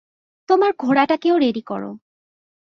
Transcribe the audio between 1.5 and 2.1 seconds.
করো।